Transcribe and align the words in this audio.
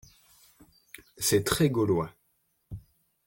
C’est 1.19 1.43
très-gaulois. 1.45 2.11